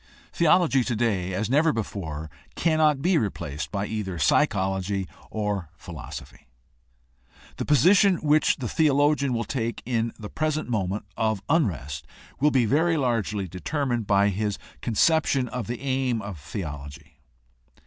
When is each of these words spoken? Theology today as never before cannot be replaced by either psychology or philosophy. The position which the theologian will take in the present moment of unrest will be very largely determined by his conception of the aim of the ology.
Theology 0.33 0.83
today 0.83 1.31
as 1.31 1.47
never 1.47 1.71
before 1.71 2.31
cannot 2.55 3.03
be 3.03 3.19
replaced 3.19 3.69
by 3.69 3.85
either 3.85 4.17
psychology 4.17 5.07
or 5.29 5.69
philosophy. 5.77 6.47
The 7.57 7.65
position 7.65 8.15
which 8.15 8.55
the 8.55 8.67
theologian 8.67 9.31
will 9.31 9.43
take 9.43 9.83
in 9.85 10.11
the 10.17 10.27
present 10.27 10.67
moment 10.67 11.05
of 11.17 11.43
unrest 11.49 12.07
will 12.39 12.49
be 12.49 12.65
very 12.65 12.97
largely 12.97 13.47
determined 13.47 14.07
by 14.07 14.29
his 14.29 14.57
conception 14.81 15.47
of 15.47 15.67
the 15.67 15.79
aim 15.81 16.19
of 16.19 16.49
the 16.51 16.63
ology. 16.63 17.19